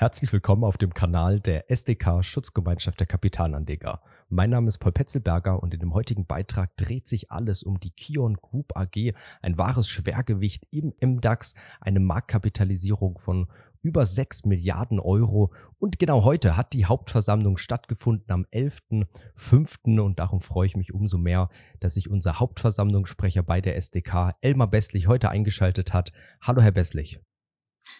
Herzlich 0.00 0.32
willkommen 0.32 0.62
auf 0.62 0.78
dem 0.78 0.94
Kanal 0.94 1.40
der 1.40 1.72
SDK 1.72 2.22
Schutzgemeinschaft 2.22 3.00
der 3.00 3.08
Kapitalanleger. 3.08 4.00
Mein 4.28 4.50
Name 4.50 4.68
ist 4.68 4.78
Paul 4.78 4.92
Petzelberger 4.92 5.60
und 5.60 5.74
in 5.74 5.80
dem 5.80 5.92
heutigen 5.92 6.24
Beitrag 6.24 6.76
dreht 6.76 7.08
sich 7.08 7.32
alles 7.32 7.64
um 7.64 7.80
die 7.80 7.90
Kion 7.90 8.36
Group 8.36 8.76
AG, 8.76 9.12
ein 9.42 9.58
wahres 9.58 9.88
Schwergewicht 9.88 10.68
im 10.70 10.94
MDAX, 11.00 11.54
eine 11.80 11.98
Marktkapitalisierung 11.98 13.18
von 13.18 13.48
über 13.82 14.06
6 14.06 14.44
Milliarden 14.44 15.00
Euro. 15.00 15.52
Und 15.80 15.98
genau 15.98 16.22
heute 16.22 16.56
hat 16.56 16.74
die 16.74 16.86
Hauptversammlung 16.86 17.56
stattgefunden 17.56 18.30
am 18.30 18.46
11.05. 18.52 19.98
Und 19.98 20.20
darum 20.20 20.40
freue 20.40 20.68
ich 20.68 20.76
mich 20.76 20.94
umso 20.94 21.18
mehr, 21.18 21.48
dass 21.80 21.94
sich 21.94 22.08
unser 22.08 22.38
Hauptversammlungssprecher 22.38 23.42
bei 23.42 23.60
der 23.60 23.74
SDK, 23.74 24.30
Elmar 24.42 24.70
Besslich, 24.70 25.08
heute 25.08 25.28
eingeschaltet 25.30 25.92
hat. 25.92 26.12
Hallo, 26.40 26.62
Herr 26.62 26.70
Besslich. 26.70 27.18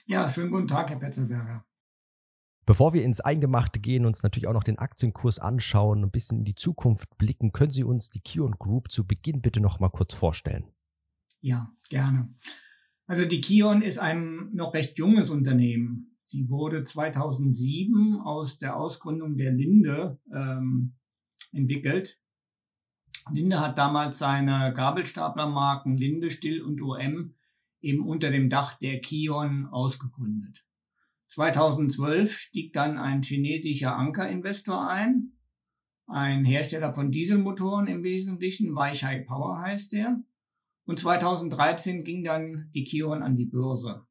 Ja, 0.07 0.31
schönen 0.31 0.53
guten 0.53 0.69
Tag, 0.69 0.91
Herr 0.91 0.99
Petzelberger. 0.99 1.65
Bevor 2.69 2.93
wir 2.93 3.03
ins 3.03 3.21
Eingemachte 3.21 3.81
gehen, 3.81 4.05
uns 4.05 4.23
natürlich 4.23 4.47
auch 4.47 4.53
noch 4.53 4.63
den 4.63 4.79
Aktienkurs 4.79 5.39
anschauen, 5.39 6.05
ein 6.05 6.11
bisschen 6.11 6.41
in 6.41 6.45
die 6.45 6.55
Zukunft 6.55 7.17
blicken, 7.17 7.51
können 7.51 7.71
Sie 7.71 7.83
uns 7.83 8.11
die 8.11 8.21
Kion 8.21 8.57
Group 8.59 8.93
zu 8.93 9.07
Beginn 9.07 9.41
bitte 9.41 9.63
noch 9.63 9.81
mal 9.81 9.89
kurz 9.89 10.13
vorstellen? 10.13 10.67
Ja, 11.41 11.73
gerne. 11.89 12.29
Also 13.07 13.25
die 13.25 13.41
Kion 13.41 13.81
ist 13.81 13.99
ein 13.99 14.51
noch 14.53 14.75
recht 14.75 14.99
junges 14.99 15.31
Unternehmen. 15.31 16.19
Sie 16.25 16.51
wurde 16.51 16.85
2007 16.85 18.21
aus 18.21 18.59
der 18.59 18.77
Ausgründung 18.77 19.39
der 19.39 19.53
Linde 19.53 20.21
ähm, 20.31 20.95
entwickelt. 21.53 22.21
Linde 23.33 23.61
hat 23.61 23.79
damals 23.79 24.19
seine 24.19 24.75
Gabelstaplermarken 24.75 25.97
Linde, 25.97 26.31
Still 26.31 26.61
und 26.61 26.83
OM 26.83 27.33
eben 27.81 28.07
unter 28.07 28.31
dem 28.31 28.51
Dach 28.51 28.75
der 28.75 29.01
Kion 29.01 29.69
ausgegründet. 29.69 30.68
2012 31.29 32.33
stieg 32.33 32.73
dann 32.73 32.99
ein 32.99 33.23
chinesischer 33.23 33.95
Anker-Investor 33.97 34.89
ein, 34.89 35.33
ein 36.07 36.45
Hersteller 36.45 36.93
von 36.93 37.11
Dieselmotoren 37.11 37.87
im 37.87 38.03
Wesentlichen, 38.03 38.75
Weichai 38.75 39.21
Power 39.21 39.61
heißt 39.61 39.93
der. 39.93 40.23
Und 40.87 40.99
2013 40.99 42.03
ging 42.03 42.25
dann 42.25 42.71
die 42.75 42.85
Kion 42.85 43.23
an 43.23 43.37
die 43.37 43.45
Börse. 43.45 44.07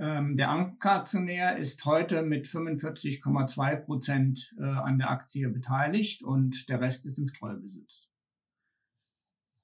Ähm, 0.00 0.36
der 0.36 0.48
Anker-Aktionär 0.50 1.58
ist 1.58 1.84
heute 1.84 2.22
mit 2.22 2.46
45,2 2.46 3.76
Prozent 3.76 4.54
äh, 4.58 4.64
an 4.64 4.98
der 4.98 5.10
Aktie 5.10 5.48
beteiligt 5.48 6.24
und 6.24 6.68
der 6.68 6.80
Rest 6.80 7.06
ist 7.06 7.18
im 7.18 7.28
Streubesitz. 7.28 8.08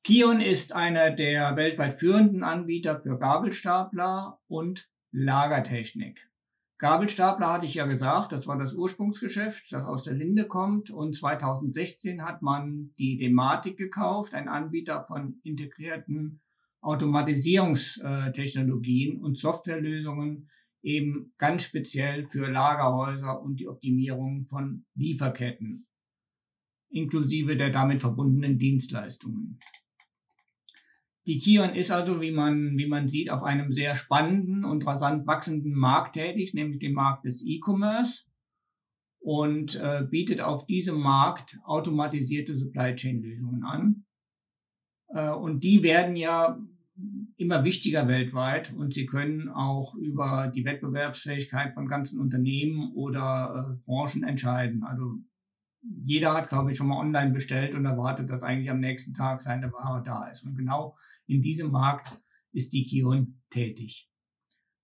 Kion 0.05 0.41
ist 0.41 0.73
einer 0.73 1.11
der 1.11 1.57
weltweit 1.57 1.95
führenden 1.95 2.45
Anbieter 2.45 3.01
für 3.01 3.19
Gabelstapler 3.19 4.39
und 4.47 4.89
Lagertechnik. 5.19 6.29
Gabelstapler 6.77 7.55
hatte 7.55 7.65
ich 7.65 7.73
ja 7.75 7.87
gesagt, 7.87 8.33
das 8.33 8.47
war 8.47 8.59
das 8.59 8.75
Ursprungsgeschäft, 8.75 9.73
das 9.73 9.83
aus 9.83 10.05
der 10.05 10.13
Linde 10.13 10.47
kommt. 10.47 10.91
Und 10.91 11.17
2016 11.17 12.23
hat 12.23 12.43
man 12.43 12.93
die 12.99 13.17
Dematik 13.17 13.79
gekauft, 13.79 14.35
ein 14.35 14.47
Anbieter 14.47 15.05
von 15.05 15.41
integrierten 15.43 16.43
Automatisierungstechnologien 16.83 19.23
und 19.23 19.39
Softwarelösungen, 19.39 20.51
eben 20.83 21.33
ganz 21.39 21.63
speziell 21.63 22.23
für 22.23 22.51
Lagerhäuser 22.51 23.41
und 23.41 23.59
die 23.59 23.69
Optimierung 23.69 24.45
von 24.45 24.85
Lieferketten, 24.95 25.87
inklusive 26.91 27.57
der 27.57 27.71
damit 27.71 28.03
verbundenen 28.03 28.59
Dienstleistungen. 28.59 29.61
Die 31.27 31.39
Kion 31.39 31.75
ist 31.75 31.91
also, 31.91 32.21
wie 32.21 32.31
man, 32.31 32.79
wie 32.79 32.87
man 32.87 33.09
sieht, 33.09 33.31
auf 33.31 33.43
einem 33.43 33.73
sehr 33.73 33.95
spannenden 33.97 34.65
und 34.65 34.87
rasant 34.87 35.27
wachsenden 35.27 35.75
Markt 35.75 36.15
tätig, 36.15 36.55
nämlich 36.55 36.79
dem 36.79 36.93
Markt 36.93 37.25
des 37.25 37.45
E-Commerce 37.45 38.27
und 39.19 39.75
äh, 39.75 40.07
bietet 40.09 40.41
auf 40.41 40.67
diesem 40.67 41.01
Markt 41.01 41.59
automatisierte 41.65 42.55
Supply 42.55 42.95
Chain 42.95 43.23
Lösungen 43.23 43.65
an. 43.65 44.05
Äh, 45.09 45.31
und 45.31 45.65
die 45.65 45.83
werden 45.83 46.15
ja 46.15 46.61
immer 47.37 47.65
wichtiger 47.65 48.07
weltweit 48.07 48.73
und 48.73 48.95
sie 48.95 49.05
können 49.05 49.49
auch 49.49 49.97
über 49.97 50.51
die 50.55 50.65
Wettbewerbsfähigkeit 50.65 51.75
von 51.75 51.89
ganzen 51.89 52.21
Unternehmen 52.21 52.93
oder 52.95 53.69
äh, 53.69 53.85
Branchen 53.85 54.23
entscheiden. 54.23 54.85
Also 54.85 55.19
jeder 56.05 56.35
hat, 56.35 56.49
glaube 56.49 56.71
ich, 56.71 56.77
schon 56.77 56.89
mal 56.89 56.99
online 56.99 57.33
bestellt 57.33 57.75
und 57.75 57.85
erwartet, 57.85 58.31
dass 58.31 58.43
eigentlich 58.43 58.71
am 58.71 58.81
nächsten 58.81 59.15
Tag 59.15 59.43
seine 59.43 59.73
Ware 59.73 60.03
da 60.03 60.29
ist. 60.29 60.45
Und 60.45 60.57
genau 60.57 60.97
in 61.27 61.43
diesem 61.43 61.71
Markt 61.71 62.21
ist 62.53 62.73
die 62.73 62.85
Kion 62.85 63.41
tätig. 63.51 64.09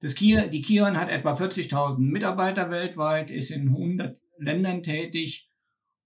Das 0.00 0.14
Kion, 0.14 0.50
die 0.50 0.62
Kion 0.62 0.98
hat 0.98 1.08
etwa 1.08 1.32
40.000 1.32 1.98
Mitarbeiter 1.98 2.70
weltweit, 2.70 3.30
ist 3.30 3.50
in 3.50 3.68
100 3.68 4.20
Ländern 4.38 4.82
tätig 4.82 5.48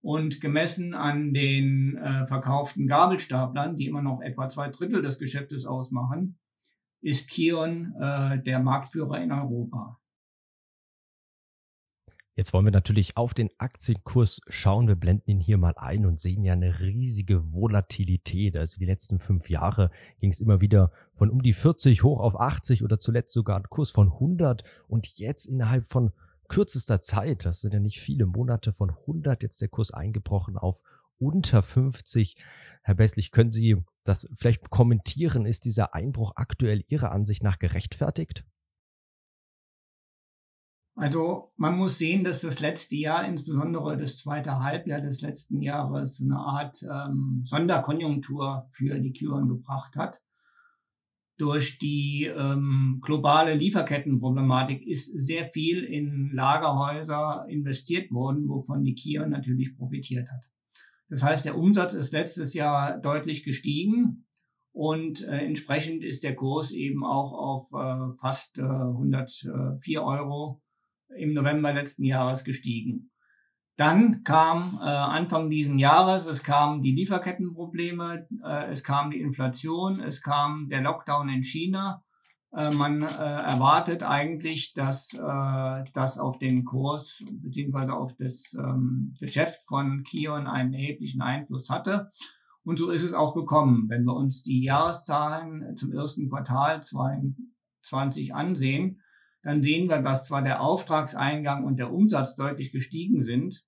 und 0.02 0.40
gemessen 0.40 0.94
an 0.94 1.32
den 1.32 1.96
äh, 1.96 2.26
verkauften 2.26 2.86
Gabelstaplern, 2.86 3.76
die 3.76 3.86
immer 3.86 4.02
noch 4.02 4.20
etwa 4.20 4.48
zwei 4.48 4.68
Drittel 4.68 5.02
des 5.02 5.18
Geschäftes 5.18 5.64
ausmachen, 5.64 6.38
ist 7.00 7.30
Kion 7.30 7.94
äh, 8.00 8.42
der 8.42 8.60
Marktführer 8.60 9.20
in 9.20 9.32
Europa. 9.32 9.98
Jetzt 12.36 12.52
wollen 12.52 12.66
wir 12.66 12.72
natürlich 12.72 13.16
auf 13.16 13.32
den 13.32 13.48
Aktienkurs 13.56 14.42
schauen. 14.48 14.88
Wir 14.88 14.94
blenden 14.94 15.30
ihn 15.30 15.41
hier 15.41 15.56
mal 15.56 15.72
ein 15.78 16.04
und 16.04 16.20
sehen 16.20 16.44
ja 16.44 16.52
eine 16.52 16.80
riesige 16.80 17.54
Volatilität. 17.54 18.58
Also 18.58 18.76
die 18.78 18.84
letzten 18.84 19.19
fünf 19.19 19.48
Jahre 19.48 19.91
ging 20.20 20.30
es 20.30 20.41
immer 20.41 20.60
wieder 20.60 20.92
von 21.14 21.30
um 21.30 21.41
die 21.41 21.54
40 21.54 22.02
hoch 22.02 22.20
auf 22.20 22.38
80 22.38 22.84
oder 22.84 23.00
zuletzt 23.00 23.32
sogar 23.32 23.56
ein 23.56 23.70
Kurs 23.70 23.91
von 23.91 24.12
100 24.12 24.64
und 24.86 25.06
jetzt 25.16 25.47
innerhalb 25.47 25.88
von 25.88 26.12
kürzester 26.47 27.00
Zeit, 27.00 27.47
das 27.47 27.62
sind 27.62 27.72
ja 27.72 27.80
nicht 27.80 28.00
viele 28.00 28.26
Monate 28.26 28.70
von 28.70 28.91
100, 28.91 29.42
jetzt 29.42 29.62
der 29.62 29.68
Kurs 29.68 29.91
eingebrochen 29.91 30.58
auf 30.58 30.82
unter 31.18 31.62
50. 31.62 32.36
Herr 32.82 32.97
Besslich, 32.97 33.30
können 33.30 33.54
Sie 33.54 33.82
das 34.04 34.28
vielleicht 34.34 34.68
kommentieren? 34.68 35.47
Ist 35.47 35.64
dieser 35.64 35.94
Einbruch 35.94 36.32
aktuell 36.36 36.84
Ihrer 36.88 37.12
Ansicht 37.12 37.42
nach 37.42 37.58
gerechtfertigt? 37.58 38.44
Also 40.98 41.52
man 41.58 41.76
muss 41.76 41.98
sehen, 41.98 42.24
dass 42.24 42.40
das 42.40 42.58
letzte 42.60 42.96
Jahr, 42.96 43.28
insbesondere 43.28 43.98
das 43.98 44.16
zweite 44.16 44.60
Halbjahr 44.60 45.02
des 45.02 45.20
letzten 45.20 45.60
Jahres, 45.60 46.22
eine 46.24 46.38
Art 46.38 46.82
ähm, 46.82 47.42
Sonderkonjunktur 47.44 48.62
für 48.72 48.98
die 48.98 49.12
Kion 49.12 49.46
gebracht 49.46 49.96
hat. 49.96 50.22
Durch 51.36 51.78
die 51.78 52.24
ähm, 52.24 53.00
globale 53.04 53.54
Lieferkettenproblematik 53.54 54.86
ist 54.86 55.20
sehr 55.20 55.44
viel 55.44 55.84
in 55.84 56.30
Lagerhäuser 56.32 57.44
investiert 57.46 58.10
worden, 58.10 58.48
wovon 58.48 58.82
die 58.82 58.94
Kion 58.94 59.28
natürlich 59.28 59.76
profitiert 59.76 60.30
hat. 60.30 60.48
Das 61.10 61.22
heißt, 61.22 61.44
der 61.44 61.58
Umsatz 61.58 61.92
ist 61.92 62.14
letztes 62.14 62.54
Jahr 62.54 62.98
deutlich 62.98 63.44
gestiegen 63.44 64.24
und 64.72 65.22
äh, 65.24 65.44
entsprechend 65.44 66.04
ist 66.04 66.24
der 66.24 66.34
Kurs 66.34 66.70
eben 66.70 67.04
auch 67.04 67.34
auf 67.34 67.70
äh, 67.74 68.12
fast 68.18 68.58
äh, 68.58 68.62
104 68.62 70.02
Euro 70.02 70.62
im 71.16 71.34
November 71.34 71.72
letzten 71.72 72.04
Jahres 72.04 72.44
gestiegen. 72.44 73.10
Dann 73.76 74.24
kam 74.24 74.78
äh, 74.80 74.86
Anfang 74.86 75.50
diesen 75.50 75.78
Jahres, 75.78 76.24
es 76.24 76.42
kamen 76.42 76.82
die 76.82 76.92
Lieferkettenprobleme, 76.92 78.26
äh, 78.42 78.70
es 78.70 78.82
kam 78.82 79.10
die 79.10 79.20
Inflation, 79.20 80.00
es 80.00 80.22
kam 80.22 80.70
der 80.70 80.80
Lockdown 80.80 81.28
in 81.28 81.42
China. 81.42 82.02
Äh, 82.56 82.70
man 82.70 83.02
äh, 83.02 83.06
erwartet 83.06 84.02
eigentlich, 84.02 84.72
dass 84.72 85.12
äh, 85.12 85.84
das 85.92 86.18
auf 86.18 86.38
den 86.38 86.64
Kurs 86.64 87.22
beziehungsweise 87.30 87.92
auf 87.92 88.16
das 88.16 88.54
ähm, 88.54 89.12
Geschäft 89.20 89.60
von 89.66 90.04
Kion 90.04 90.46
einen 90.46 90.72
erheblichen 90.72 91.20
Einfluss 91.20 91.68
hatte. 91.68 92.10
Und 92.64 92.78
so 92.78 92.90
ist 92.90 93.04
es 93.04 93.12
auch 93.12 93.34
gekommen. 93.34 93.91
Wenn 93.91 94.04
wir 94.04 94.16
uns 94.16 94.42
die 94.42 94.64
Jahreszahlen 94.64 95.76
zum 95.76 95.92
ersten 95.92 96.30
Quartal 96.30 96.82
2020 96.82 98.34
ansehen, 98.34 99.02
dann 99.47 99.63
sehen 99.63 99.89
wir, 99.89 100.03
dass 100.03 100.25
zwar 100.27 100.43
der 100.43 100.60
Auftragseingang 100.60 101.63
und 101.63 101.77
der 101.77 101.93
Umsatz 101.93 102.34
deutlich 102.34 102.72
gestiegen 102.72 103.22
sind. 103.22 103.63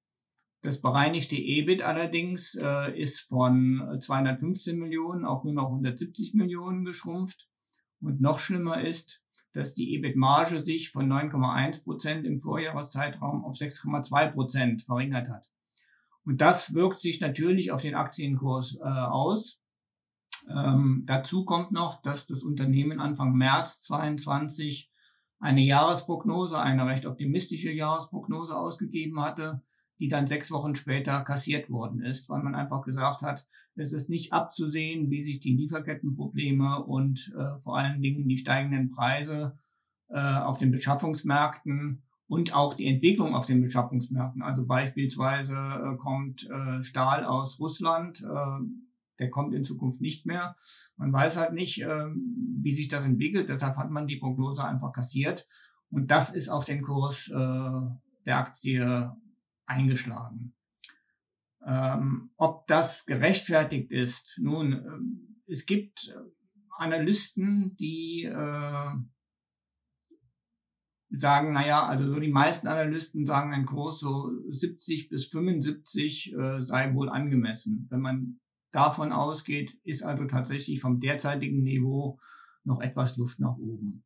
Das 0.60 0.80
bereinigte 0.80 1.36
EBIT 1.36 1.82
allerdings 1.82 2.56
äh, 2.60 3.00
ist 3.00 3.20
von 3.20 3.96
215 4.00 4.76
Millionen 4.76 5.24
auf 5.24 5.44
nur 5.44 5.52
noch 5.52 5.66
170 5.66 6.34
Millionen 6.34 6.84
geschrumpft. 6.84 7.46
Und 8.00 8.20
noch 8.20 8.40
schlimmer 8.40 8.84
ist, 8.84 9.22
dass 9.52 9.74
die 9.74 9.94
EBIT-Marge 9.94 10.64
sich 10.64 10.90
von 10.90 11.08
9,1 11.08 11.84
Prozent 11.84 12.26
im 12.26 12.40
Vorjahreszeitraum 12.40 13.44
auf 13.44 13.54
6,2 13.54 14.32
Prozent 14.32 14.82
verringert 14.82 15.28
hat. 15.28 15.48
Und 16.24 16.40
das 16.40 16.74
wirkt 16.74 17.00
sich 17.00 17.20
natürlich 17.20 17.70
auf 17.70 17.82
den 17.82 17.94
Aktienkurs 17.94 18.78
äh, 18.80 18.82
aus. 18.82 19.60
Ähm, 20.50 21.04
dazu 21.06 21.44
kommt 21.44 21.70
noch, 21.70 22.02
dass 22.02 22.26
das 22.26 22.42
Unternehmen 22.42 22.98
Anfang 22.98 23.34
März 23.34 23.82
22 23.82 24.90
eine 25.40 25.62
Jahresprognose, 25.62 26.60
eine 26.60 26.86
recht 26.86 27.06
optimistische 27.06 27.72
Jahresprognose 27.72 28.56
ausgegeben 28.56 29.20
hatte, 29.20 29.62
die 29.98 30.08
dann 30.08 30.26
sechs 30.26 30.50
Wochen 30.50 30.74
später 30.74 31.22
kassiert 31.22 31.70
worden 31.70 32.02
ist, 32.02 32.28
weil 32.28 32.42
man 32.42 32.54
einfach 32.54 32.82
gesagt 32.82 33.22
hat, 33.22 33.46
es 33.74 33.92
ist 33.92 34.10
nicht 34.10 34.32
abzusehen, 34.32 35.10
wie 35.10 35.22
sich 35.22 35.40
die 35.40 35.56
Lieferkettenprobleme 35.56 36.84
und 36.84 37.32
äh, 37.36 37.58
vor 37.58 37.78
allen 37.78 38.00
Dingen 38.00 38.28
die 38.28 38.36
steigenden 38.36 38.90
Preise 38.90 39.58
äh, 40.08 40.18
auf 40.18 40.58
den 40.58 40.70
Beschaffungsmärkten 40.70 42.02
und 42.28 42.54
auch 42.54 42.74
die 42.74 42.86
Entwicklung 42.86 43.34
auf 43.34 43.46
den 43.46 43.62
Beschaffungsmärkten. 43.62 44.42
Also 44.42 44.66
beispielsweise 44.66 45.54
äh, 45.54 45.96
kommt 45.96 46.48
äh, 46.48 46.82
Stahl 46.82 47.24
aus 47.24 47.58
Russland, 47.58 48.22
äh, 48.22 48.87
der 49.18 49.30
kommt 49.30 49.54
in 49.54 49.64
Zukunft 49.64 50.00
nicht 50.00 50.26
mehr. 50.26 50.56
Man 50.96 51.12
weiß 51.12 51.36
halt 51.36 51.52
nicht, 51.52 51.82
äh, 51.82 52.06
wie 52.62 52.72
sich 52.72 52.88
das 52.88 53.04
entwickelt. 53.04 53.48
Deshalb 53.48 53.76
hat 53.76 53.90
man 53.90 54.06
die 54.06 54.16
Prognose 54.16 54.64
einfach 54.64 54.92
kassiert. 54.92 55.46
Und 55.90 56.10
das 56.10 56.34
ist 56.34 56.48
auf 56.48 56.64
den 56.64 56.82
Kurs 56.82 57.28
äh, 57.28 57.34
der 58.26 58.38
Aktie 58.38 59.12
eingeschlagen. 59.66 60.54
Ähm, 61.66 62.30
ob 62.36 62.66
das 62.66 63.06
gerechtfertigt 63.06 63.90
ist, 63.90 64.38
nun, 64.40 64.72
äh, 64.72 65.52
es 65.52 65.66
gibt 65.66 66.14
Analysten, 66.78 67.76
die 67.76 68.24
äh, 68.24 68.90
sagen, 71.10 71.52
naja, 71.52 71.86
also 71.86 72.08
so 72.12 72.20
die 72.20 72.30
meisten 72.30 72.68
Analysten 72.68 73.26
sagen, 73.26 73.52
ein 73.52 73.66
Kurs 73.66 73.98
so 73.98 74.30
70 74.48 75.08
bis 75.08 75.26
75 75.26 76.34
äh, 76.34 76.60
sei 76.60 76.94
wohl 76.94 77.08
angemessen. 77.08 77.86
Wenn 77.90 78.00
man 78.00 78.40
davon 78.72 79.12
ausgeht, 79.12 79.78
ist 79.84 80.02
also 80.02 80.24
tatsächlich 80.26 80.80
vom 80.80 81.00
derzeitigen 81.00 81.62
Niveau 81.62 82.18
noch 82.64 82.80
etwas 82.80 83.16
Luft 83.16 83.40
nach 83.40 83.56
oben. 83.56 84.04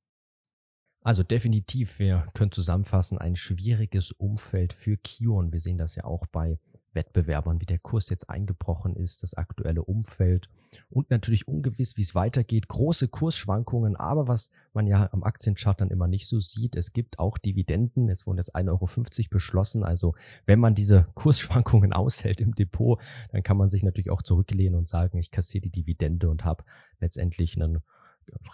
Also 1.04 1.24
definitiv, 1.24 1.98
wir 1.98 2.28
können 2.32 2.52
zusammenfassen, 2.52 3.18
ein 3.18 3.34
schwieriges 3.34 4.12
Umfeld 4.12 4.72
für 4.72 4.96
Kion. 4.96 5.52
Wir 5.52 5.58
sehen 5.58 5.78
das 5.78 5.96
ja 5.96 6.04
auch 6.04 6.26
bei 6.28 6.60
Wettbewerbern, 6.94 7.60
wie 7.60 7.66
der 7.66 7.78
Kurs 7.78 8.08
jetzt 8.08 8.28
eingebrochen 8.28 8.96
ist, 8.96 9.22
das 9.22 9.34
aktuelle 9.34 9.82
Umfeld 9.82 10.48
und 10.90 11.10
natürlich 11.10 11.48
ungewiss, 11.48 11.96
wie 11.96 12.02
es 12.02 12.14
weitergeht. 12.14 12.68
Große 12.68 13.08
Kursschwankungen, 13.08 13.96
aber 13.96 14.28
was 14.28 14.50
man 14.72 14.86
ja 14.86 15.08
am 15.12 15.22
Aktienchart 15.22 15.80
dann 15.80 15.90
immer 15.90 16.08
nicht 16.08 16.26
so 16.26 16.40
sieht, 16.40 16.76
es 16.76 16.92
gibt 16.92 17.18
auch 17.18 17.38
Dividenden. 17.38 18.08
Jetzt 18.08 18.26
wurden 18.26 18.38
jetzt 18.38 18.54
1,50 18.54 18.68
Euro 18.68 19.28
beschlossen. 19.30 19.84
Also 19.84 20.14
wenn 20.46 20.58
man 20.58 20.74
diese 20.74 21.08
Kursschwankungen 21.14 21.92
aushält 21.92 22.40
im 22.40 22.54
Depot, 22.54 23.00
dann 23.30 23.42
kann 23.42 23.56
man 23.56 23.70
sich 23.70 23.82
natürlich 23.82 24.10
auch 24.10 24.22
zurücklehnen 24.22 24.78
und 24.78 24.88
sagen, 24.88 25.18
ich 25.18 25.30
kassiere 25.30 25.62
die 25.62 25.70
Dividende 25.70 26.28
und 26.30 26.44
habe 26.44 26.64
letztendlich 27.00 27.60
einen 27.60 27.82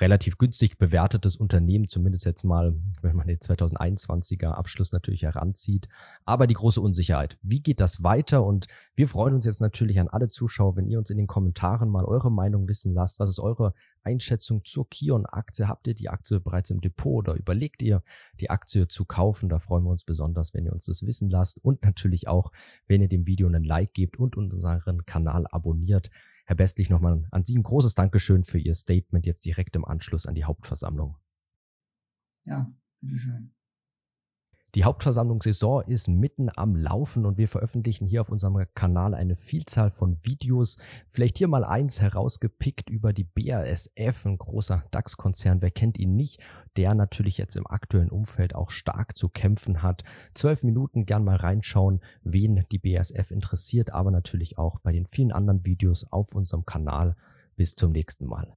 relativ 0.01 0.39
günstig 0.39 0.79
bewertetes 0.79 1.37
Unternehmen, 1.37 1.89
zumindest 1.89 2.25
jetzt 2.25 2.45
mal, 2.45 2.75
wenn 3.03 3.17
man 3.17 3.27
den 3.27 3.39
2021er 3.39 4.51
Abschluss 4.51 4.93
natürlich 4.93 5.23
heranzieht. 5.23 5.89
Aber 6.25 6.47
die 6.47 6.55
große 6.55 6.81
Unsicherheit. 6.81 7.39
Wie 7.43 7.61
geht 7.61 7.81
das 7.81 8.03
weiter? 8.03 8.45
Und 8.45 8.67
wir 8.95 9.09
freuen 9.09 9.35
uns 9.35 9.45
jetzt 9.45 9.61
natürlich 9.61 10.01
an 10.01 10.09
alle 10.09 10.29
Zuschauer, 10.29 10.77
wenn 10.77 10.89
ihr 10.89 10.99
uns 10.99 11.11
in 11.11 11.19
den 11.19 11.27
Kommentaren 11.27 11.89
mal 11.89 12.05
eure 12.05 12.31
Meinung 12.31 12.69
wissen 12.69 12.93
lasst. 12.95 13.19
Was 13.21 13.31
ist 13.31 13.41
eure 13.41 13.75
Einschätzung 14.03 14.65
zur 14.65 14.89
Kion-Aktie? 14.89 15.69
Habt 15.69 15.87
ihr 15.87 15.95
die 15.95 16.09
Aktie 16.09 16.41
bereits 16.41 16.71
im 16.71 16.81
Depot 16.81 17.27
oder 17.27 17.39
überlegt 17.39 17.83
ihr, 17.83 18.03
die 18.41 18.51
Aktie 18.51 18.89
zu 18.89 19.05
kaufen? 19.05 19.49
Da 19.49 19.59
freuen 19.59 19.85
wir 19.85 19.91
uns 19.91 20.05
besonders, 20.05 20.55
wenn 20.55 20.65
ihr 20.65 20.73
uns 20.73 20.87
das 20.87 21.05
wissen 21.05 21.31
lasst. 21.31 21.63
Und 21.65 21.83
natürlich 21.83 22.29
auch, 22.29 22.53
wenn 22.87 23.03
ihr 23.03 23.09
dem 23.09 23.27
Video 23.27 23.47
einen 23.47 23.65
Like 23.65 23.95
gebt 23.95 24.19
und 24.19 24.37
unseren 24.37 25.05
Kanal 25.05 25.47
abonniert. 25.51 26.11
Herr 26.49 26.57
Bestlich, 26.57 26.89
nochmal 26.89 27.29
an 27.31 27.45
Sie 27.45 27.59
ein 27.59 27.63
großes 27.63 27.95
Dankeschön 27.95 28.43
für 28.43 28.59
Ihr 28.59 28.73
Statement 28.73 29.27
jetzt 29.27 29.45
direkt 29.45 29.77
im 29.77 29.85
Anschluss 29.85 30.25
an 30.25 30.35
die 30.35 30.45
Hauptversammlung. 30.45 31.19
Ja, 32.47 32.73
bitteschön. 33.03 33.55
Die 34.79 34.85
Hauptversammlungssaison 34.85 35.83
ist 35.89 36.07
mitten 36.07 36.51
am 36.55 36.77
Laufen 36.77 37.27
und 37.27 37.37
wir 37.37 37.49
veröffentlichen 37.49 38.07
hier 38.07 38.21
auf 38.21 38.31
unserem 38.31 38.65
Kanal 38.77 39.13
eine 39.13 39.35
Vielzahl 39.35 39.91
von 39.91 40.25
Videos. 40.25 40.77
Vielleicht 41.09 41.37
hier 41.37 41.49
mal 41.49 41.65
eins 41.65 42.01
herausgepickt 42.01 42.89
über 42.89 43.13
die 43.13 43.25
BASF, 43.25 44.25
ein 44.25 44.39
großer 44.39 44.85
DAX-Konzern. 44.93 45.63
Wer 45.63 45.73
kennt 45.73 45.99
ihn 45.99 46.15
nicht? 46.15 46.39
Der 46.77 46.95
natürlich 46.95 47.39
jetzt 47.39 47.57
im 47.57 47.67
aktuellen 47.67 48.13
Umfeld 48.13 48.55
auch 48.55 48.71
stark 48.71 49.17
zu 49.17 49.29
kämpfen 49.29 49.83
hat. 49.83 50.05
Zwölf 50.33 50.63
Minuten 50.63 51.07
gern 51.07 51.25
mal 51.25 51.35
reinschauen, 51.35 51.99
wen 52.23 52.65
die 52.71 52.79
BASF 52.79 53.33
interessiert, 53.33 53.91
aber 53.93 54.13
natürlich 54.13 54.59
auch 54.59 54.79
bei 54.79 54.93
den 54.93 55.09
vielen 55.09 55.33
anderen 55.33 55.65
Videos 55.65 56.07
auf 56.13 56.37
unserem 56.37 56.67
Kanal. 56.67 57.17
Bis 57.57 57.75
zum 57.75 57.91
nächsten 57.91 58.27
Mal. 58.27 58.55